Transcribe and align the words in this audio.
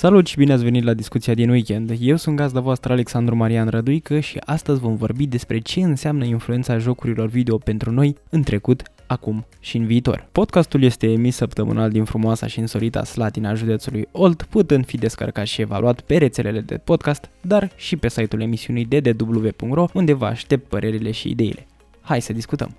Salut 0.00 0.26
și 0.26 0.36
bine 0.36 0.52
ați 0.52 0.62
venit 0.62 0.84
la 0.84 0.94
discuția 0.94 1.34
din 1.34 1.50
weekend. 1.50 1.92
Eu 2.00 2.16
sunt 2.16 2.36
gazda 2.36 2.60
voastră 2.60 2.92
Alexandru 2.92 3.36
Marian 3.36 3.68
Răduică 3.68 4.20
și 4.20 4.38
astăzi 4.44 4.80
vom 4.80 4.96
vorbi 4.96 5.26
despre 5.26 5.58
ce 5.58 5.80
înseamnă 5.80 6.24
influența 6.24 6.78
jocurilor 6.78 7.28
video 7.28 7.58
pentru 7.58 7.90
noi 7.90 8.16
în 8.30 8.42
trecut, 8.42 8.82
acum 9.06 9.46
și 9.58 9.76
în 9.76 9.86
viitor. 9.86 10.28
Podcastul 10.32 10.82
este 10.82 11.10
emis 11.10 11.36
săptămânal 11.36 11.90
din 11.90 12.04
frumoasa 12.04 12.46
și 12.46 12.58
însorita 12.58 13.04
Slatina 13.04 13.54
județului 13.54 14.08
Olt, 14.12 14.42
putând 14.42 14.86
fi 14.86 14.96
descărcat 14.96 15.46
și 15.46 15.60
evaluat 15.60 16.00
pe 16.00 16.16
rețelele 16.16 16.60
de 16.60 16.80
podcast, 16.84 17.30
dar 17.40 17.70
și 17.76 17.96
pe 17.96 18.08
site-ul 18.08 18.42
emisiunii 18.42 18.84
ddw.ro, 18.84 19.86
unde 19.94 20.12
vă 20.12 20.26
aștept 20.26 20.68
părerile 20.68 21.10
și 21.10 21.30
ideile. 21.30 21.66
Hai 22.00 22.20
să 22.20 22.32
discutăm! 22.32 22.76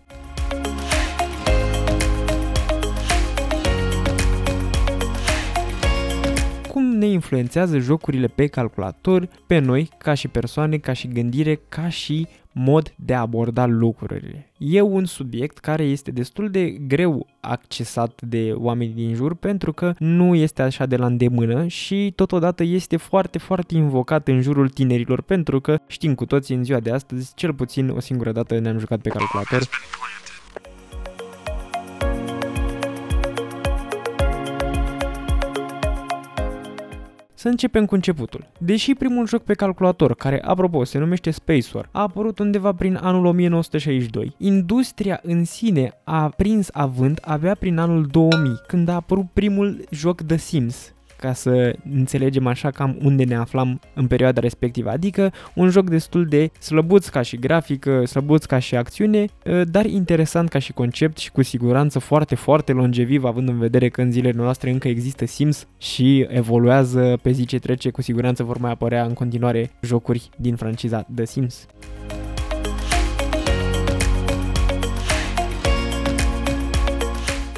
Cum 6.72 6.86
ne 6.86 7.06
influențează 7.06 7.78
jocurile 7.78 8.28
pe 8.28 8.48
calculator 8.48 9.30
pe 9.48 9.60
noi 9.60 9.90
ca 9.98 10.14
și 10.14 10.28
persoane, 10.28 10.78
ca 10.78 10.94
și 10.94 11.08
gândire, 11.08 11.60
ca 11.70 11.90
și 11.90 12.28
mod 12.52 12.94
de 12.96 13.14
a 13.14 13.20
aborda 13.20 13.66
lucrurile. 13.66 14.52
E 14.58 14.82
un 14.82 15.06
subiect 15.06 15.58
care 15.58 15.84
este 15.84 16.12
destul 16.12 16.50
de 16.50 16.70
greu 16.70 17.28
accesat 17.40 18.22
de 18.22 18.52
oamenii 18.56 18.94
din 18.94 19.14
jur 19.14 19.36
pentru 19.36 19.74
că 19.74 19.94
nu 19.98 20.36
este 20.36 20.62
așa 20.62 20.86
de 20.86 20.96
la 20.96 21.06
îndemână 21.06 21.68
și 21.68 22.14
totodată 22.16 22.64
este 22.64 22.98
foarte, 22.98 23.38
foarte 23.38 23.76
invocat 23.76 24.28
în 24.28 24.42
jurul 24.42 24.70
tinerilor 24.70 25.22
pentru 25.22 25.62
că 25.62 25.80
știm 25.88 26.16
cu 26.16 26.26
toții 26.26 26.56
în 26.56 26.64
ziua 26.64 26.80
de 26.80 26.92
astăzi, 26.92 27.32
cel 27.36 27.54
puțin 27.54 27.90
o 27.90 28.00
singură 28.00 28.32
dată 28.32 28.60
ne-am 28.60 28.80
jucat 28.80 29.02
pe 29.02 29.10
calculator 29.10 29.70
Să 37.42 37.48
începem 37.48 37.86
cu 37.86 37.94
începutul. 37.94 38.48
Deși 38.58 38.94
primul 38.94 39.28
joc 39.28 39.44
pe 39.44 39.54
calculator, 39.54 40.16
care 40.16 40.42
apropo 40.42 40.84
se 40.84 40.98
numește 40.98 41.32
Space 41.32 41.68
War, 41.74 41.90
a 41.92 42.02
apărut 42.02 42.40
undeva 42.40 42.74
prin 42.74 42.96
anul 42.96 43.26
1962, 43.26 44.36
industria 44.38 45.20
în 45.24 45.46
sine 45.46 45.92
a 46.04 46.30
prins 46.30 46.70
avânt 46.72 47.18
abia 47.18 47.56
prin 47.56 47.78
anul 47.78 48.06
2000, 48.06 48.52
când 48.68 48.88
a 48.88 48.94
apărut 48.94 49.26
primul 49.34 49.84
joc 49.92 50.22
The 50.22 50.38
Sims, 50.38 50.94
ca 51.22 51.34
să 51.34 51.76
înțelegem 51.94 52.48
așa 52.48 52.70
cam 52.70 52.98
unde 53.04 53.24
ne 53.24 53.36
aflam 53.36 53.80
în 53.94 54.08
perioada 54.08 54.42
respectivă. 54.42 54.90
Adică 54.90 55.32
un 55.54 55.70
joc 55.70 55.90
destul 55.90 56.26
de 56.26 56.52
slăbuț 56.60 57.08
ca 57.08 57.22
și 57.22 57.38
grafică, 57.38 58.06
slăbuț 58.06 58.46
ca 58.46 58.60
și 58.60 58.76
acțiune, 58.76 59.26
ă, 59.46 59.64
dar 59.64 59.86
interesant 59.86 60.50
ca 60.50 60.60
și 60.60 60.74
concept 60.74 61.18
și 61.18 61.32
cu 61.32 61.42
siguranță 61.42 62.00
foarte, 62.00 62.36
foarte 62.36 62.72
longeviv, 62.72 63.24
având 63.24 63.48
în 63.48 63.58
vedere 63.58 63.90
că 63.90 64.02
în 64.02 64.12
zilele 64.12 64.38
noastre 64.38 64.70
încă 64.70 64.88
există 64.88 65.26
Sims 65.26 65.68
și 65.78 66.28
evoluează 66.30 67.20
pe 67.22 67.32
zi 67.32 67.46
ce 67.46 67.60
trece, 67.60 67.90
cu 67.90 68.02
siguranță 68.02 68.44
vor 68.44 68.58
mai 68.58 68.72
apărea 68.72 69.04
în 69.04 69.14
continuare 69.14 69.72
jocuri 69.82 70.30
din 70.38 70.56
franciza 70.56 71.06
The 71.16 71.26
Sims. 71.26 71.68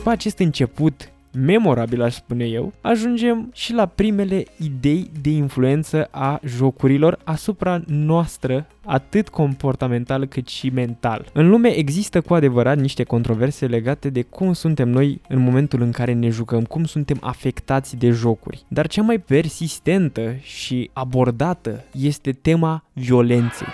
După 0.04 0.16
acest 0.16 0.40
început 0.40 1.13
memorabil, 1.34 2.02
aș 2.02 2.16
spune 2.16 2.46
eu, 2.46 2.74
ajungem 2.82 3.50
și 3.54 3.74
la 3.74 3.86
primele 3.86 4.46
idei 4.58 5.12
de 5.22 5.30
influență 5.30 6.08
a 6.12 6.40
jocurilor 6.46 7.20
asupra 7.24 7.82
noastră, 7.88 8.68
atât 8.86 9.30
comportamental 9.30 10.26
cât 10.26 10.48
și 10.48 10.70
mental. 10.70 11.26
În 11.34 11.50
lume 11.50 11.78
există 11.78 12.22
cu 12.22 12.34
adevărat 12.34 12.78
niște 12.78 13.04
controverse 13.04 13.66
legate 13.66 14.10
de 14.10 14.22
cum 14.22 14.54
suntem 14.54 14.90
noi 14.90 15.22
în 15.28 15.40
momentul 15.40 15.82
în 15.82 15.92
care 15.92 16.14
ne 16.14 16.30
jucăm, 16.30 16.64
cum 16.64 16.84
suntem 16.84 17.18
afectați 17.22 17.96
de 17.96 18.10
jocuri. 18.10 18.64
Dar 18.68 18.88
cea 18.88 19.02
mai 19.02 19.18
persistentă 19.18 20.36
și 20.42 20.90
abordată 20.94 21.84
este 21.92 22.32
tema 22.32 22.84
violenței. 22.94 23.68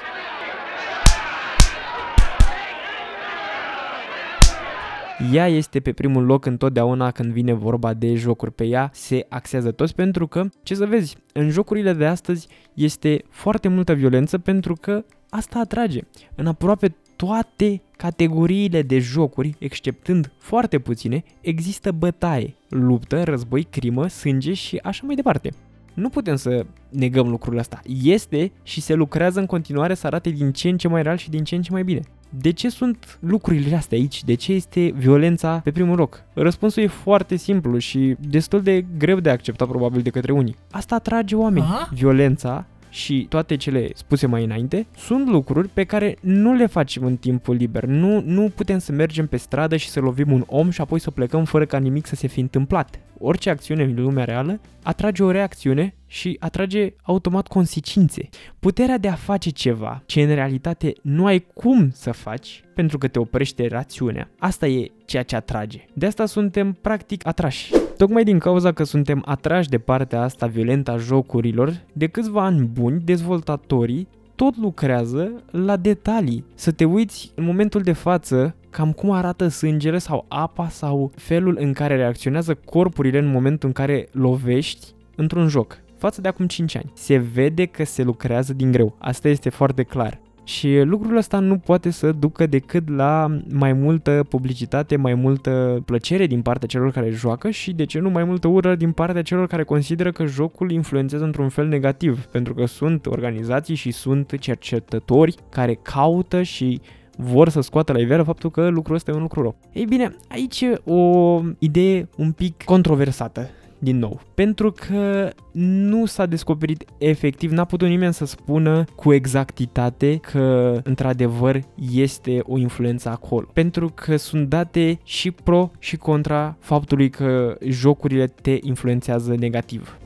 Ea 5.33 5.47
este 5.47 5.79
pe 5.79 5.91
primul 5.91 6.25
loc 6.25 6.45
întotdeauna 6.45 7.11
când 7.11 7.31
vine 7.31 7.53
vorba 7.53 7.93
de 7.93 8.15
jocuri. 8.15 8.51
Pe 8.51 8.63
ea 8.63 8.89
se 8.93 9.25
axează 9.29 9.71
toți 9.71 9.95
pentru 9.95 10.27
că, 10.27 10.45
ce 10.63 10.75
să 10.75 10.85
vezi, 10.85 11.17
în 11.33 11.49
jocurile 11.49 11.93
de 11.93 12.05
astăzi 12.05 12.47
este 12.73 13.23
foarte 13.29 13.67
multă 13.67 13.93
violență 13.93 14.37
pentru 14.37 14.73
că 14.81 15.03
asta 15.29 15.59
atrage. 15.59 15.99
În 16.35 16.47
aproape 16.47 16.95
toate 17.15 17.81
categoriile 17.97 18.81
de 18.81 18.99
jocuri, 18.99 19.55
exceptând 19.59 20.31
foarte 20.37 20.79
puține, 20.79 21.23
există 21.41 21.91
bătaie, 21.91 22.55
luptă, 22.69 23.23
război, 23.23 23.63
crimă, 23.63 24.07
sânge 24.07 24.53
și 24.53 24.79
așa 24.83 25.01
mai 25.05 25.15
departe. 25.15 25.49
Nu 25.93 26.09
putem 26.09 26.35
să 26.35 26.65
negăm 26.89 27.29
lucrul 27.29 27.57
ăsta. 27.57 27.79
Este 28.03 28.51
și 28.63 28.81
se 28.81 28.93
lucrează 28.93 29.39
în 29.39 29.45
continuare 29.45 29.93
să 29.93 30.07
arate 30.07 30.29
din 30.29 30.51
ce 30.51 30.69
în 30.69 30.77
ce 30.77 30.87
mai 30.87 31.03
real 31.03 31.17
și 31.17 31.29
din 31.29 31.43
ce 31.43 31.55
în 31.55 31.61
ce 31.61 31.71
mai 31.71 31.83
bine. 31.83 32.01
De 32.29 32.51
ce 32.51 32.69
sunt 32.69 33.17
lucrurile 33.19 33.75
astea 33.75 33.97
aici? 33.97 34.23
De 34.23 34.33
ce 34.33 34.53
este 34.53 34.93
violența 34.97 35.59
pe 35.63 35.71
primul 35.71 35.97
loc? 35.97 36.23
Răspunsul 36.33 36.83
e 36.83 36.87
foarte 36.87 37.35
simplu 37.35 37.77
și 37.77 38.15
destul 38.19 38.61
de 38.61 38.85
greu 38.97 39.19
de 39.19 39.29
acceptat 39.29 39.67
probabil 39.67 40.01
de 40.01 40.09
către 40.09 40.31
unii. 40.31 40.55
Asta 40.71 40.95
atrage 40.95 41.35
oameni. 41.35 41.65
Aha. 41.65 41.89
Violența 41.93 42.65
și 42.89 43.25
toate 43.29 43.55
cele 43.55 43.89
spuse 43.93 44.27
mai 44.27 44.43
înainte 44.43 44.87
sunt 44.97 45.27
lucruri 45.27 45.67
pe 45.67 45.83
care 45.83 46.17
nu 46.21 46.53
le 46.53 46.65
facem 46.65 47.03
în 47.03 47.17
timpul 47.17 47.55
liber. 47.55 47.85
Nu, 47.85 48.21
nu 48.25 48.51
putem 48.55 48.77
să 48.77 48.91
mergem 48.91 49.27
pe 49.27 49.37
stradă 49.37 49.75
și 49.75 49.89
să 49.89 49.99
lovim 49.99 50.31
un 50.31 50.43
om 50.47 50.69
și 50.69 50.81
apoi 50.81 50.99
să 50.99 51.11
plecăm 51.11 51.45
fără 51.45 51.65
ca 51.65 51.77
nimic 51.77 52.05
să 52.05 52.15
se 52.15 52.27
fi 52.27 52.39
întâmplat. 52.39 52.99
Orice 53.19 53.49
acțiune 53.49 53.83
în 53.83 53.93
lumea 53.95 54.23
reală 54.23 54.59
atrage 54.83 55.23
o 55.23 55.31
reacțiune 55.31 55.93
și 56.07 56.37
atrage 56.39 56.93
automat 57.01 57.47
consecințe. 57.47 58.29
Puterea 58.59 58.97
de 58.97 59.07
a 59.07 59.13
face 59.13 59.49
ceva 59.49 60.03
ce 60.05 60.21
în 60.21 60.33
realitate 60.33 60.93
nu 61.01 61.25
ai 61.25 61.45
cum 61.53 61.89
să 61.93 62.11
faci 62.11 62.63
pentru 62.73 62.97
că 62.97 63.07
te 63.07 63.19
oprește 63.19 63.67
rațiunea. 63.67 64.29
Asta 64.37 64.67
e 64.67 64.91
ceea 65.05 65.23
ce 65.23 65.35
atrage. 65.35 65.85
De 65.93 66.05
asta 66.05 66.25
suntem 66.25 66.77
practic 66.81 67.27
atrași. 67.27 67.71
Tocmai 67.99 68.23
din 68.23 68.39
cauza 68.39 68.71
că 68.71 68.83
suntem 68.83 69.21
atrași 69.25 69.69
de 69.69 69.77
partea 69.77 70.21
asta 70.21 70.45
violentă 70.45 70.91
a 70.91 70.97
jocurilor, 70.97 71.81
de 71.93 72.07
câțiva 72.07 72.43
ani 72.43 72.69
buni, 72.73 73.01
dezvoltatorii 73.05 74.07
tot 74.35 74.57
lucrează 74.57 75.31
la 75.51 75.77
detalii. 75.77 76.45
Să 76.55 76.71
te 76.71 76.85
uiți 76.85 77.31
în 77.35 77.43
momentul 77.43 77.81
de 77.81 77.91
față 77.91 78.55
cam 78.69 78.91
cum 78.91 79.11
arată 79.11 79.47
sângele 79.47 79.97
sau 79.97 80.25
apa 80.27 80.69
sau 80.69 81.11
felul 81.15 81.57
în 81.59 81.73
care 81.73 81.95
reacționează 81.95 82.57
corpurile 82.65 83.17
în 83.17 83.31
momentul 83.31 83.67
în 83.67 83.73
care 83.73 84.07
lovești 84.11 84.87
într-un 85.15 85.47
joc 85.47 85.77
față 85.97 86.21
de 86.21 86.27
acum 86.27 86.47
5 86.47 86.75
ani. 86.75 86.91
Se 86.93 87.17
vede 87.17 87.65
că 87.65 87.83
se 87.83 88.03
lucrează 88.03 88.53
din 88.53 88.71
greu. 88.71 88.95
Asta 88.99 89.27
este 89.27 89.49
foarte 89.49 89.83
clar. 89.83 90.19
Și 90.49 90.81
lucrul 90.83 91.17
ăsta 91.17 91.39
nu 91.39 91.57
poate 91.57 91.89
să 91.89 92.11
ducă 92.11 92.45
decât 92.45 92.89
la 92.89 93.39
mai 93.53 93.73
multă 93.73 94.25
publicitate, 94.29 94.95
mai 94.95 95.13
multă 95.13 95.81
plăcere 95.85 96.25
din 96.25 96.41
partea 96.41 96.67
celor 96.67 96.91
care 96.91 97.09
joacă 97.09 97.49
și, 97.49 97.71
de 97.73 97.85
ce 97.85 97.99
nu, 97.99 98.09
mai 98.09 98.23
multă 98.23 98.47
ură 98.47 98.75
din 98.75 98.91
partea 98.91 99.21
celor 99.21 99.47
care 99.47 99.63
consideră 99.63 100.11
că 100.11 100.25
jocul 100.25 100.71
influențează 100.71 101.23
într-un 101.23 101.49
fel 101.49 101.67
negativ, 101.67 102.25
pentru 102.25 102.53
că 102.53 102.65
sunt 102.65 103.05
organizații 103.05 103.75
și 103.75 103.91
sunt 103.91 104.39
cercetători 104.39 105.35
care 105.49 105.79
caută 105.81 106.41
și 106.41 106.81
vor 107.17 107.49
să 107.49 107.61
scoată 107.61 107.91
la 107.91 107.99
iveală 107.99 108.23
faptul 108.23 108.51
că 108.51 108.67
lucrul 108.67 108.95
ăsta 108.95 109.11
e 109.11 109.15
un 109.15 109.21
lucru 109.21 109.41
rău. 109.41 109.55
Ei 109.73 109.85
bine, 109.85 110.15
aici 110.29 110.63
o 110.85 111.41
idee 111.59 112.09
un 112.17 112.31
pic 112.31 112.63
controversată 112.63 113.49
din 113.79 113.97
nou. 113.97 114.21
Pentru 114.33 114.71
că 114.71 115.29
nu 115.51 116.05
s-a 116.05 116.25
descoperit 116.25 116.85
efectiv, 116.97 117.51
n-a 117.51 117.65
putut 117.65 117.87
nimeni 117.87 118.13
să 118.13 118.25
spună 118.25 118.85
cu 118.95 119.13
exactitate 119.13 120.17
că 120.17 120.79
într-adevăr 120.83 121.61
este 121.91 122.39
o 122.43 122.57
influență 122.57 123.09
acolo. 123.09 123.47
Pentru 123.53 123.91
că 123.95 124.15
sunt 124.15 124.49
date 124.49 124.99
și 125.03 125.31
pro 125.31 125.71
și 125.79 125.97
contra 125.97 126.55
faptului 126.59 127.09
că 127.09 127.57
jocurile 127.67 128.27
te 128.27 128.57
influențează 128.61 129.35
negativ. 129.35 129.98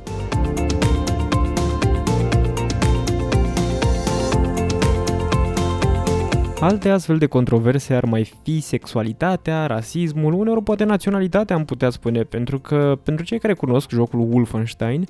Alte 6.64 6.90
astfel 6.90 7.18
de 7.18 7.26
controverse 7.26 7.94
ar 7.94 8.06
mai 8.06 8.32
fi 8.44 8.60
sexualitatea, 8.60 9.66
rasismul, 9.66 10.34
uneori 10.34 10.64
poate 10.64 10.84
naționalitatea 10.84 11.56
am 11.56 11.66
putea 11.66 11.90
spune, 11.90 12.24
pentru 12.24 12.60
că 12.60 13.00
pentru 13.04 13.26
cei 13.26 13.40
care 13.40 13.54
cunosc 13.54 13.90
jocul 13.90 14.20
Wolfenstein, 14.20 15.08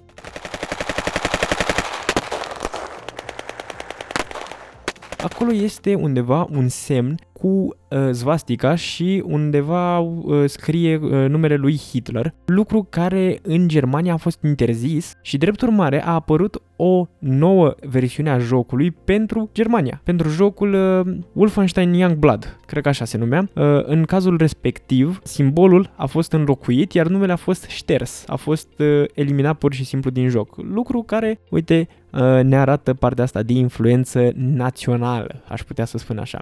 acolo 5.17 5.53
este 5.53 5.95
undeva 5.95 6.47
un 6.51 6.67
semn 6.67 7.19
cu 7.43 7.47
uh, 7.47 8.09
svastica 8.11 8.75
și 8.75 9.23
undeva 9.25 9.99
uh, 9.99 10.43
scrie 10.45 10.95
uh, 10.95 11.09
numele 11.09 11.55
lui 11.55 11.77
Hitler, 11.77 12.33
lucru 12.45 12.87
care 12.89 13.39
în 13.41 13.67
Germania 13.67 14.13
a 14.13 14.17
fost 14.17 14.43
interzis 14.43 15.13
și 15.21 15.37
drept 15.37 15.61
urmare 15.61 16.03
a 16.03 16.13
apărut 16.13 16.61
o 16.75 17.07
nouă 17.19 17.75
versiune 17.81 18.29
a 18.29 18.37
jocului 18.37 18.91
pentru 18.91 19.49
Germania, 19.53 20.01
pentru 20.03 20.29
jocul 20.29 20.73
uh, 20.73 21.15
Wolfenstein 21.33 21.93
Youngblood, 21.93 22.59
cred 22.65 22.83
că 22.83 22.89
așa 22.89 23.05
se 23.05 23.17
numea. 23.17 23.49
Uh, 23.55 23.63
în 23.85 24.03
cazul 24.03 24.37
respectiv, 24.37 25.19
simbolul 25.23 25.93
a 25.95 26.05
fost 26.05 26.31
înlocuit, 26.31 26.93
iar 26.93 27.07
numele 27.07 27.31
a 27.31 27.35
fost 27.35 27.65
șters, 27.65 28.23
a 28.27 28.35
fost 28.35 28.67
uh, 28.79 29.03
eliminat 29.13 29.57
pur 29.57 29.73
și 29.73 29.85
simplu 29.85 30.09
din 30.09 30.29
joc. 30.29 30.55
Lucru 30.57 31.01
care, 31.01 31.39
uite, 31.49 31.87
uh, 32.11 32.19
ne 32.43 32.57
arată 32.57 32.93
partea 32.93 33.23
asta 33.23 33.41
de 33.41 33.53
influență 33.53 34.31
națională, 34.35 35.41
aș 35.47 35.61
putea 35.61 35.85
să 35.85 35.97
spun 35.97 36.17
așa. 36.17 36.39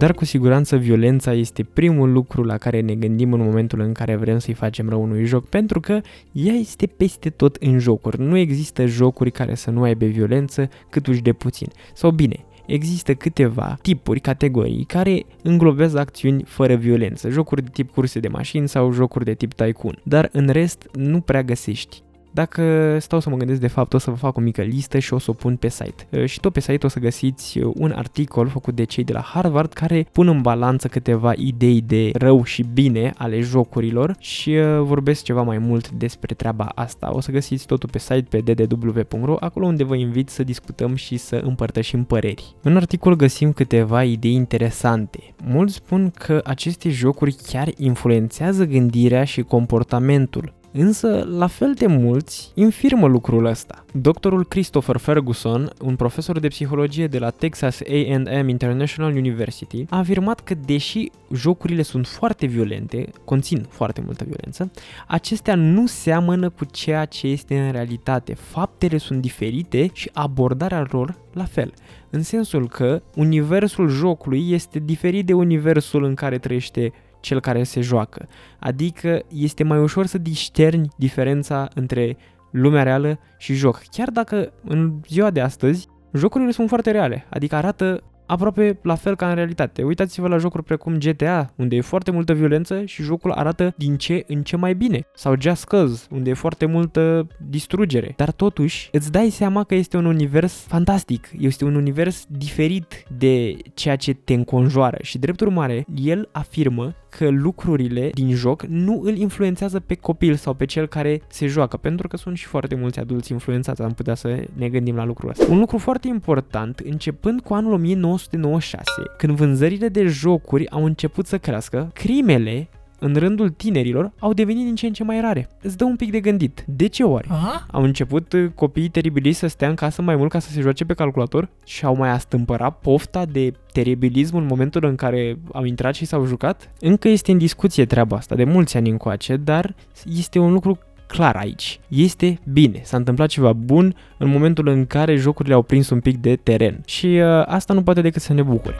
Dar 0.00 0.14
cu 0.14 0.24
siguranță 0.24 0.76
violența 0.76 1.32
este 1.32 1.62
primul 1.62 2.12
lucru 2.12 2.42
la 2.42 2.58
care 2.58 2.80
ne 2.80 2.94
gândim 2.94 3.32
în 3.32 3.40
momentul 3.40 3.80
în 3.80 3.92
care 3.92 4.16
vrem 4.16 4.38
să-i 4.38 4.54
facem 4.54 4.88
rău 4.88 5.02
unui 5.02 5.24
joc, 5.24 5.48
pentru 5.48 5.80
că 5.80 6.00
ea 6.32 6.52
este 6.52 6.86
peste 6.86 7.30
tot 7.30 7.56
în 7.56 7.78
jocuri. 7.78 8.20
Nu 8.20 8.36
există 8.36 8.86
jocuri 8.86 9.30
care 9.30 9.54
să 9.54 9.70
nu 9.70 9.82
aibă 9.82 10.04
violență 10.04 10.68
cât 10.90 11.06
uși 11.06 11.22
de 11.22 11.32
puțin. 11.32 11.68
Sau 11.94 12.10
bine, 12.10 12.44
există 12.66 13.14
câteva 13.14 13.78
tipuri, 13.82 14.20
categorii 14.20 14.84
care 14.84 15.24
înglobează 15.42 15.98
acțiuni 15.98 16.42
fără 16.42 16.74
violență, 16.74 17.28
jocuri 17.28 17.62
de 17.62 17.70
tip 17.72 17.90
curse 17.90 18.18
de 18.18 18.28
mașini 18.28 18.68
sau 18.68 18.92
jocuri 18.92 19.24
de 19.24 19.34
tip 19.34 19.52
tycoon, 19.52 19.98
dar 20.02 20.28
în 20.32 20.48
rest 20.48 20.88
nu 20.92 21.20
prea 21.20 21.42
găsești. 21.42 22.02
Dacă 22.30 22.96
stau 23.00 23.20
să 23.20 23.30
mă 23.30 23.36
gândesc 23.36 23.60
de 23.60 23.66
fapt, 23.66 23.92
o 23.92 23.98
să 23.98 24.10
vă 24.10 24.16
fac 24.16 24.36
o 24.36 24.40
mică 24.40 24.62
listă 24.62 24.98
și 24.98 25.14
o 25.14 25.18
să 25.18 25.30
o 25.30 25.32
pun 25.32 25.56
pe 25.56 25.68
site. 25.68 26.06
Uh, 26.10 26.24
și 26.24 26.40
tot 26.40 26.52
pe 26.52 26.60
site 26.60 26.86
o 26.86 26.88
să 26.88 26.98
găsiți 26.98 27.58
uh, 27.58 27.72
un 27.74 27.92
articol 27.96 28.48
făcut 28.48 28.74
de 28.74 28.84
cei 28.84 29.04
de 29.04 29.12
la 29.12 29.20
Harvard 29.20 29.72
care 29.72 30.06
pun 30.12 30.28
în 30.28 30.40
balanță 30.40 30.88
câteva 30.88 31.32
idei 31.36 31.80
de 31.80 32.10
rău 32.12 32.44
și 32.44 32.64
bine 32.72 33.12
ale 33.16 33.40
jocurilor 33.40 34.16
și 34.18 34.50
uh, 34.50 34.80
vorbesc 34.80 35.22
ceva 35.22 35.42
mai 35.42 35.58
mult 35.58 35.90
despre 35.90 36.34
treaba 36.34 36.72
asta. 36.74 37.10
O 37.12 37.20
să 37.20 37.30
găsiți 37.30 37.66
totul 37.66 37.88
pe 37.88 37.98
site 37.98 38.26
pe 38.42 38.52
ddw.ro, 38.52 39.36
acolo 39.40 39.66
unde 39.66 39.84
vă 39.84 39.94
invit 39.94 40.28
să 40.28 40.42
discutăm 40.42 40.94
și 40.94 41.16
să 41.16 41.36
împărtășim 41.44 42.04
păreri. 42.04 42.54
În 42.62 42.76
articol 42.76 43.16
găsim 43.16 43.52
câteva 43.52 44.04
idei 44.04 44.32
interesante. 44.32 45.34
Mulți 45.44 45.74
spun 45.74 46.10
că 46.10 46.40
aceste 46.44 46.90
jocuri 46.90 47.36
chiar 47.46 47.68
influențează 47.76 48.64
gândirea 48.64 49.24
și 49.24 49.42
comportamentul. 49.42 50.58
Însă, 50.72 51.26
la 51.28 51.46
fel 51.46 51.74
de 51.74 51.86
mulți 51.86 52.52
infirmă 52.54 53.06
lucrul 53.06 53.44
ăsta. 53.44 53.84
Doctorul 53.92 54.44
Christopher 54.44 54.96
Ferguson, 54.96 55.70
un 55.80 55.96
profesor 55.96 56.38
de 56.38 56.48
psihologie 56.48 57.06
de 57.06 57.18
la 57.18 57.30
Texas 57.30 57.80
A&M 57.80 58.48
International 58.48 59.16
University, 59.16 59.84
a 59.88 59.98
afirmat 59.98 60.40
că 60.40 60.54
deși 60.64 61.10
jocurile 61.34 61.82
sunt 61.82 62.06
foarte 62.06 62.46
violente, 62.46 63.08
conțin 63.24 63.66
foarte 63.68 64.02
multă 64.04 64.24
violență, 64.24 64.70
acestea 65.06 65.54
nu 65.54 65.86
seamănă 65.86 66.48
cu 66.48 66.64
ceea 66.64 67.04
ce 67.04 67.26
este 67.26 67.58
în 67.58 67.72
realitate. 67.72 68.34
Faptele 68.34 68.98
sunt 68.98 69.20
diferite 69.20 69.90
și 69.92 70.10
abordarea 70.12 70.86
lor 70.90 71.18
la 71.32 71.44
fel 71.44 71.72
în 72.10 72.22
sensul 72.22 72.68
că 72.68 73.02
universul 73.14 73.88
jocului 73.88 74.52
este 74.52 74.78
diferit 74.78 75.26
de 75.26 75.32
universul 75.32 76.04
în 76.04 76.14
care 76.14 76.38
trăiește 76.38 76.92
cel 77.20 77.40
care 77.40 77.62
se 77.62 77.80
joacă. 77.80 78.28
Adică 78.58 79.22
este 79.28 79.64
mai 79.64 79.78
ușor 79.78 80.06
să 80.06 80.18
discerni 80.18 80.88
diferența 80.96 81.68
între 81.74 82.16
lumea 82.50 82.82
reală 82.82 83.18
și 83.38 83.54
joc. 83.54 83.82
Chiar 83.90 84.10
dacă 84.10 84.52
în 84.64 84.92
ziua 85.08 85.30
de 85.30 85.40
astăzi 85.40 85.88
jocurile 86.12 86.50
sunt 86.50 86.68
foarte 86.68 86.90
reale, 86.90 87.26
adică 87.30 87.54
arată 87.56 88.02
aproape 88.30 88.78
la 88.82 88.94
fel 88.94 89.16
ca 89.16 89.28
în 89.28 89.34
realitate. 89.34 89.82
Uitați-vă 89.82 90.28
la 90.28 90.38
jocuri 90.38 90.62
precum 90.62 90.98
GTA, 90.98 91.52
unde 91.56 91.76
e 91.76 91.80
foarte 91.80 92.10
multă 92.10 92.32
violență 92.32 92.84
și 92.84 93.02
jocul 93.02 93.30
arată 93.30 93.74
din 93.76 93.96
ce 93.96 94.24
în 94.26 94.42
ce 94.42 94.56
mai 94.56 94.74
bine. 94.74 95.06
Sau 95.14 95.34
Just 95.40 95.64
Cause, 95.64 96.06
unde 96.10 96.30
e 96.30 96.34
foarte 96.34 96.66
multă 96.66 97.26
distrugere. 97.48 98.14
Dar 98.16 98.30
totuși, 98.30 98.88
îți 98.92 99.12
dai 99.12 99.30
seama 99.30 99.64
că 99.64 99.74
este 99.74 99.96
un 99.96 100.04
univers 100.04 100.64
fantastic. 100.66 101.30
Este 101.38 101.64
un 101.64 101.74
univers 101.74 102.26
diferit 102.28 103.04
de 103.18 103.56
ceea 103.74 103.96
ce 103.96 104.12
te 104.12 104.34
înconjoară 104.34 104.98
și 105.02 105.18
drept 105.18 105.40
urmare, 105.40 105.84
el 105.94 106.28
afirmă 106.32 106.94
că 107.10 107.28
lucrurile 107.28 108.10
din 108.14 108.34
joc 108.34 108.62
nu 108.62 109.00
îl 109.04 109.16
influențează 109.16 109.80
pe 109.80 109.94
copil 109.94 110.34
sau 110.34 110.54
pe 110.54 110.64
cel 110.64 110.86
care 110.86 111.22
se 111.28 111.46
joacă, 111.46 111.76
pentru 111.76 112.08
că 112.08 112.16
sunt 112.16 112.36
și 112.36 112.46
foarte 112.46 112.74
mulți 112.74 112.98
adulți 112.98 113.32
influențați, 113.32 113.82
am 113.82 113.92
putea 113.92 114.14
să 114.14 114.44
ne 114.52 114.68
gândim 114.68 114.96
la 114.96 115.04
lucrul 115.04 115.30
ăsta. 115.30 115.46
Un 115.50 115.58
lucru 115.58 115.78
foarte 115.78 116.08
important, 116.08 116.78
începând 116.78 117.40
cu 117.40 117.54
anul 117.54 117.72
1996, 117.72 118.84
când 119.16 119.36
vânzările 119.36 119.88
de 119.88 120.06
jocuri 120.06 120.70
au 120.70 120.84
început 120.84 121.26
să 121.26 121.38
crească, 121.38 121.90
crimele 121.94 122.68
în 123.00 123.14
rândul 123.14 123.48
tinerilor 123.48 124.12
au 124.18 124.32
devenit 124.32 124.64
din 124.64 124.74
ce 124.74 124.86
în 124.86 124.92
ce 124.92 125.04
mai 125.04 125.20
rare. 125.20 125.48
Îți 125.62 125.76
dă 125.76 125.84
un 125.84 125.96
pic 125.96 126.10
de 126.10 126.20
gândit. 126.20 126.64
De 126.66 126.86
ce 126.86 127.02
ori? 127.02 127.28
Aha. 127.30 127.66
Au 127.70 127.82
început 127.82 128.32
uh, 128.32 128.50
copiii 128.54 128.88
teribiliști 128.88 129.38
să 129.38 129.46
stea 129.46 129.68
în 129.68 129.74
casă 129.74 130.02
mai 130.02 130.16
mult 130.16 130.30
ca 130.30 130.38
să 130.38 130.50
se 130.50 130.60
joace 130.60 130.84
pe 130.84 130.94
calculator 130.94 131.48
și 131.64 131.84
au 131.84 131.96
mai 131.96 132.10
astâmpărat 132.10 132.78
pofta 132.78 133.24
de 133.24 133.52
teribilism 133.72 134.36
în 134.36 134.46
momentul 134.46 134.84
în 134.84 134.94
care 134.94 135.38
au 135.52 135.64
intrat 135.64 135.94
și 135.94 136.04
s-au 136.04 136.24
jucat? 136.24 136.70
Încă 136.80 137.08
este 137.08 137.32
în 137.32 137.38
discuție 137.38 137.84
treaba 137.84 138.16
asta 138.16 138.34
de 138.34 138.44
mulți 138.44 138.76
ani 138.76 138.90
încoace, 138.90 139.36
dar 139.36 139.74
este 140.16 140.38
un 140.38 140.52
lucru 140.52 140.78
clar 141.06 141.36
aici. 141.36 141.80
Este 141.88 142.38
bine, 142.52 142.80
s-a 142.82 142.96
întâmplat 142.96 143.28
ceva 143.28 143.52
bun 143.52 143.94
în 144.18 144.28
momentul 144.28 144.68
în 144.68 144.86
care 144.86 145.16
jocurile 145.16 145.54
au 145.54 145.62
prins 145.62 145.90
un 145.90 146.00
pic 146.00 146.16
de 146.16 146.36
teren 146.36 146.80
și 146.84 147.06
uh, 147.06 147.42
asta 147.46 147.74
nu 147.74 147.82
poate 147.82 148.00
decât 148.00 148.22
să 148.22 148.32
ne 148.32 148.42
bucure. 148.42 148.74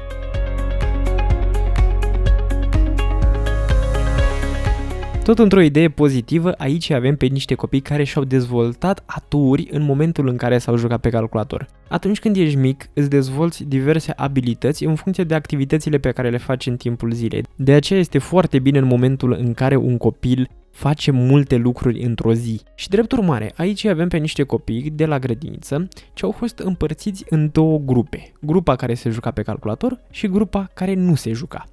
Tot 5.25 5.39
într-o 5.39 5.61
idee 5.61 5.89
pozitivă, 5.89 6.53
aici 6.53 6.91
avem 6.91 7.17
pe 7.17 7.27
niște 7.27 7.55
copii 7.55 7.81
care 7.81 8.05
și-au 8.05 8.25
dezvoltat 8.25 9.03
aturi 9.07 9.69
în 9.71 9.83
momentul 9.83 10.29
în 10.29 10.37
care 10.37 10.59
s-au 10.59 10.77
jucat 10.77 11.01
pe 11.01 11.09
calculator. 11.09 11.67
Atunci 11.89 12.19
când 12.19 12.37
ești 12.37 12.57
mic, 12.57 12.91
îți 12.95 13.11
dezvolți 13.11 13.65
diverse 13.65 14.13
abilități 14.17 14.85
în 14.85 14.95
funcție 14.95 15.25
de 15.25 15.35
activitățile 15.35 15.99
pe 15.99 16.11
care 16.11 16.31
le 16.31 16.37
faci 16.37 16.67
în 16.67 16.77
timpul 16.77 17.13
zilei. 17.13 17.45
De 17.57 17.73
aceea 17.73 17.99
este 17.99 18.19
foarte 18.19 18.59
bine 18.59 18.79
în 18.79 18.85
momentul 18.85 19.37
în 19.41 19.55
care 19.55 19.77
un 19.77 19.97
copil 19.97 20.49
face 20.71 21.11
multe 21.11 21.57
lucruri 21.57 22.03
într-o 22.03 22.33
zi. 22.33 22.61
Și 22.75 22.89
drept 22.89 23.13
urmare, 23.13 23.53
aici 23.57 23.85
avem 23.85 24.09
pe 24.09 24.17
niște 24.17 24.43
copii 24.43 24.91
de 24.91 25.07
la 25.07 25.19
grădiniță 25.19 25.89
ce 26.13 26.25
au 26.25 26.31
fost 26.31 26.59
împărțiți 26.59 27.25
în 27.29 27.49
două 27.53 27.79
grupe. 27.79 28.33
Grupa 28.41 28.77
care 28.77 28.95
se 28.95 29.11
juca 29.11 29.31
pe 29.31 29.43
calculator 29.43 30.01
și 30.11 30.29
grupa 30.29 30.71
care 30.75 30.95
nu 30.95 31.15
se 31.15 31.33
juca. 31.33 31.65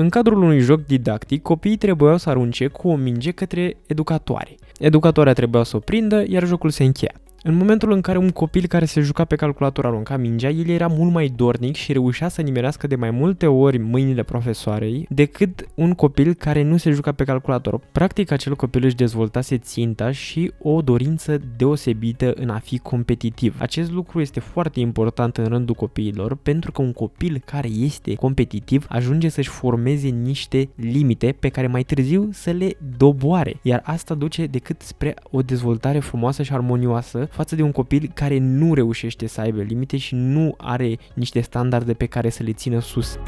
În 0.00 0.08
cadrul 0.08 0.42
unui 0.42 0.60
joc 0.60 0.86
didactic, 0.86 1.42
copiii 1.42 1.76
trebuiau 1.76 2.16
să 2.16 2.28
arunce 2.30 2.66
cu 2.66 2.88
o 2.88 2.96
minge 2.96 3.30
către 3.30 3.76
educatoare. 3.86 4.54
Educatoarea 4.78 5.32
trebuia 5.32 5.62
să 5.62 5.76
o 5.76 5.78
prindă, 5.78 6.24
iar 6.28 6.46
jocul 6.46 6.70
se 6.70 6.84
încheia. 6.84 7.12
În 7.42 7.54
momentul 7.54 7.92
în 7.92 8.00
care 8.00 8.18
un 8.18 8.30
copil 8.30 8.66
care 8.66 8.84
se 8.84 9.00
juca 9.00 9.24
pe 9.24 9.36
calculator 9.36 9.86
arunca 9.86 10.16
mingea, 10.16 10.48
el 10.48 10.68
era 10.68 10.86
mult 10.86 11.12
mai 11.12 11.32
dornic 11.36 11.74
și 11.74 11.92
reușea 11.92 12.28
să 12.28 12.42
nimerească 12.42 12.86
de 12.86 12.96
mai 12.96 13.10
multe 13.10 13.46
ori 13.46 13.78
mâinile 13.78 14.22
profesoarei 14.22 15.06
decât 15.08 15.68
un 15.74 15.92
copil 15.92 16.34
care 16.34 16.62
nu 16.62 16.76
se 16.76 16.90
juca 16.90 17.12
pe 17.12 17.24
calculator. 17.24 17.80
Practic, 17.92 18.30
acel 18.30 18.56
copil 18.56 18.84
își 18.84 18.94
dezvoltase 18.94 19.58
ținta 19.58 20.10
și 20.10 20.52
o 20.62 20.80
dorință 20.80 21.40
deosebită 21.56 22.32
în 22.34 22.48
a 22.48 22.58
fi 22.58 22.78
competitiv. 22.78 23.56
Acest 23.58 23.90
lucru 23.92 24.20
este 24.20 24.40
foarte 24.40 24.80
important 24.80 25.36
în 25.36 25.44
rândul 25.44 25.74
copiilor 25.74 26.36
pentru 26.42 26.72
că 26.72 26.82
un 26.82 26.92
copil 26.92 27.42
care 27.44 27.68
este 27.68 28.14
competitiv 28.14 28.86
ajunge 28.88 29.28
să-și 29.28 29.48
formeze 29.48 30.08
niște 30.08 30.68
limite 30.74 31.36
pe 31.38 31.48
care 31.48 31.66
mai 31.66 31.82
târziu 31.82 32.28
să 32.32 32.50
le 32.50 32.76
doboare, 32.96 33.56
iar 33.62 33.82
asta 33.84 34.14
duce 34.14 34.46
decât 34.46 34.80
spre 34.82 35.14
o 35.30 35.42
dezvoltare 35.42 35.98
frumoasă 35.98 36.42
și 36.42 36.52
armonioasă 36.52 37.28
față 37.30 37.54
de 37.54 37.62
un 37.62 37.72
copil 37.72 38.10
care 38.14 38.38
nu 38.38 38.74
reușește 38.74 39.26
să 39.26 39.40
aibă 39.40 39.62
limite 39.62 39.96
și 39.96 40.14
nu 40.14 40.54
are 40.56 40.98
niște 41.14 41.40
standarde 41.40 41.92
pe 41.92 42.06
care 42.06 42.30
să 42.30 42.42
le 42.42 42.52
țină 42.52 42.80
sus. 42.80 43.18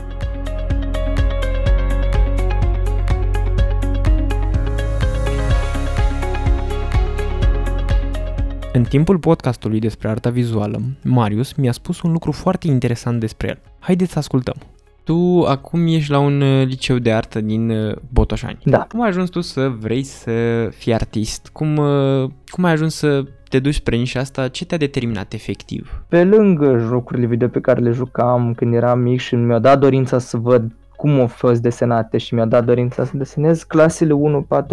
În 8.74 8.84
timpul 8.84 9.18
podcastului 9.18 9.78
despre 9.78 10.08
arta 10.08 10.30
vizuală, 10.30 10.82
Marius 11.02 11.52
mi-a 11.52 11.72
spus 11.72 12.00
un 12.00 12.12
lucru 12.12 12.32
foarte 12.32 12.66
interesant 12.66 13.20
despre 13.20 13.48
el. 13.48 13.58
Haideți 13.78 14.12
să 14.12 14.18
ascultăm. 14.18 14.71
Tu 15.04 15.44
acum 15.48 15.86
ești 15.86 16.10
la 16.10 16.18
un 16.18 16.40
uh, 16.40 16.66
liceu 16.66 16.98
de 16.98 17.12
artă 17.12 17.40
din 17.40 17.70
uh, 17.70 17.96
Botoșani. 18.12 18.58
Da. 18.64 18.78
Cum 18.78 19.02
ai 19.02 19.08
ajuns 19.08 19.28
tu 19.28 19.40
să 19.40 19.68
vrei 19.68 20.02
să 20.02 20.68
fii 20.76 20.94
artist? 20.94 21.48
Cum, 21.52 21.76
uh, 21.76 22.30
cum 22.46 22.64
ai 22.64 22.72
ajuns 22.72 22.94
să 22.94 23.24
te 23.48 23.58
duci 23.58 23.74
spre 23.74 23.96
nișa 23.96 24.20
asta, 24.20 24.48
ce 24.48 24.64
te-a 24.64 24.78
determinat 24.78 25.32
efectiv? 25.32 26.02
Pe 26.08 26.24
lângă 26.24 26.78
jocurile 26.78 27.26
video 27.26 27.48
pe 27.48 27.60
care 27.60 27.80
le 27.80 27.90
jucam 27.90 28.54
când 28.56 28.74
eram 28.74 28.98
mic 29.00 29.20
și 29.20 29.34
mi-a 29.34 29.58
dat 29.58 29.78
dorința 29.78 30.18
să 30.18 30.36
văd 30.36 30.72
cum 31.02 31.20
au 31.20 31.26
fost 31.26 31.62
desenate 31.62 32.18
și 32.18 32.34
mi-a 32.34 32.44
dat 32.44 32.64
dorința 32.64 33.04
să 33.04 33.16
desenez. 33.16 33.62
Clasele 33.62 34.14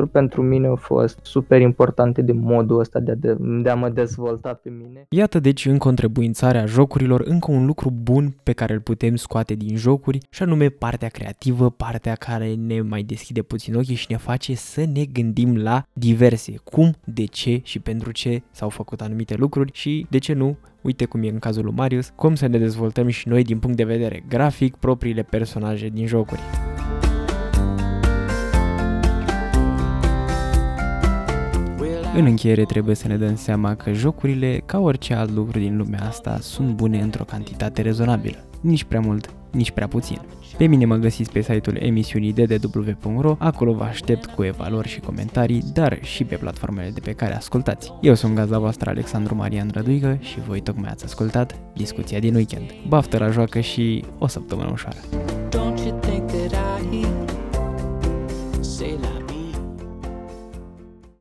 1-4 0.07 0.11
pentru 0.11 0.41
mine 0.41 0.67
au 0.67 0.75
fost 0.75 1.19
super 1.21 1.61
importante 1.61 2.21
de 2.21 2.31
modul 2.31 2.79
ăsta 2.79 2.99
de 2.99 3.11
a, 3.11 3.15
de, 3.15 3.37
de 3.39 3.69
a 3.69 3.75
mă 3.75 3.89
dezvolta 3.89 4.53
pe 4.63 4.69
mine. 4.69 5.05
Iată 5.09 5.39
deci 5.39 5.65
în 5.65 5.77
întrebuințarea 5.83 6.65
jocurilor 6.65 7.21
încă 7.25 7.51
un 7.51 7.65
lucru 7.65 7.91
bun 7.91 8.35
pe 8.43 8.51
care 8.51 8.73
îl 8.73 8.79
putem 8.79 9.15
scoate 9.15 9.53
din 9.53 9.75
jocuri 9.75 10.17
și 10.29 10.43
anume 10.43 10.69
partea 10.69 11.07
creativă, 11.07 11.69
partea 11.69 12.15
care 12.15 12.53
ne 12.53 12.81
mai 12.81 13.03
deschide 13.03 13.41
puțin 13.41 13.75
ochii 13.75 13.95
și 13.95 14.07
ne 14.09 14.17
face 14.17 14.55
să 14.55 14.85
ne 14.93 15.05
gândim 15.05 15.57
la 15.57 15.83
diverse, 15.93 16.53
cum, 16.63 16.95
de 17.03 17.25
ce 17.25 17.59
și 17.63 17.79
pentru 17.79 18.11
ce 18.11 18.41
s-au 18.51 18.69
făcut 18.69 19.01
anumite 19.01 19.35
lucruri 19.35 19.71
și 19.73 20.05
de 20.09 20.17
ce 20.17 20.33
nu 20.33 20.57
uite 20.81 21.05
cum 21.05 21.23
e 21.23 21.29
în 21.29 21.39
cazul 21.39 21.63
lui 21.63 21.73
Marius, 21.75 22.11
cum 22.15 22.35
să 22.35 22.47
ne 22.47 22.57
dezvoltăm 22.57 23.07
și 23.07 23.27
noi 23.27 23.43
din 23.43 23.59
punct 23.59 23.77
de 23.77 23.83
vedere 23.83 24.23
grafic 24.27 24.75
propriile 24.75 25.23
personaje 25.23 25.89
din 25.93 26.07
jocuri. 26.07 26.41
În 32.15 32.25
încheiere 32.25 32.63
trebuie 32.63 32.95
să 32.95 33.07
ne 33.07 33.17
dăm 33.17 33.35
seama 33.35 33.75
că 33.75 33.91
jocurile, 33.91 34.61
ca 34.65 34.79
orice 34.79 35.13
alt 35.13 35.31
lucru 35.31 35.59
din 35.59 35.77
lumea 35.77 36.03
asta, 36.07 36.37
sunt 36.41 36.69
bune 36.75 37.01
într-o 37.01 37.23
cantitate 37.23 37.81
rezonabilă. 37.81 38.37
Nici 38.61 38.83
prea 38.83 38.99
mult, 38.99 39.33
nici 39.51 39.71
prea 39.71 39.87
puțin. 39.87 40.21
Pe 40.57 40.65
mine 40.65 40.85
mă 40.85 40.95
găsiți 40.95 41.31
pe 41.31 41.41
site-ul 41.41 41.77
emisiunii 41.79 42.33
ddw.ro, 42.33 43.35
acolo 43.39 43.73
vă 43.73 43.83
aștept 43.83 44.25
cu 44.25 44.43
evaluări 44.43 44.87
și 44.87 44.99
comentarii, 44.99 45.63
dar 45.73 45.97
și 46.01 46.23
pe 46.23 46.35
platformele 46.35 46.89
de 46.89 46.99
pe 46.99 47.11
care 47.11 47.35
ascultați. 47.35 47.93
Eu 48.01 48.13
sunt 48.13 48.35
gazda 48.35 48.59
voastră 48.59 48.89
Alexandru 48.89 49.35
Marian 49.35 49.69
Răduigă 49.73 50.17
și 50.21 50.39
voi 50.39 50.61
tocmai 50.61 50.89
ați 50.89 51.05
ascultat 51.05 51.55
discuția 51.73 52.19
din 52.19 52.35
weekend. 52.35 52.73
Baftă 52.87 53.17
la 53.17 53.29
joacă 53.29 53.59
și 53.59 54.03
o 54.17 54.27
săptămână 54.27 54.69
ușoară! 54.71 54.97